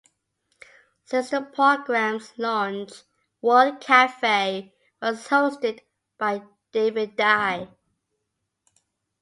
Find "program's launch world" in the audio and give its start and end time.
1.41-3.79